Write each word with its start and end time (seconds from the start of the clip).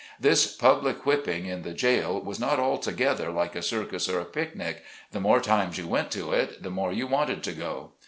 This 0.19 0.51
public 0.55 1.05
whipping 1.05 1.45
in 1.45 1.61
the 1.61 1.75
jail 1.75 2.19
was 2.19 2.39
not 2.39 2.57
alto 2.57 2.89
gether 2.89 3.29
like 3.31 3.55
a 3.55 3.61
circus 3.61 4.09
or 4.09 4.19
a 4.19 4.25
picnic— 4.25 4.81
the 5.11 5.19
more 5.19 5.39
times 5.39 5.77
you 5.77 5.87
went 5.87 6.09
to 6.13 6.31
it 6.33 6.63
the 6.63 6.71
more 6.71 6.91
you 6.91 7.05
wanted 7.05 7.43
to 7.43 7.51
go. 7.51 7.91